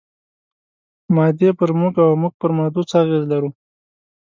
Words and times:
مادې 1.15 1.49
پر 1.59 1.69
موږ 1.79 1.93
او 2.05 2.11
موږ 2.21 2.33
پر 2.41 2.51
مادو 2.57 2.81
څه 2.89 2.95
اغېز 3.03 3.23
لرو؟ 3.31 3.49